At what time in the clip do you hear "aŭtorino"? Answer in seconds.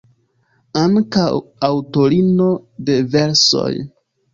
1.69-2.51